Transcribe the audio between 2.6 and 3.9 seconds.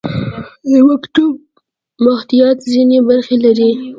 ځینې برخې لري.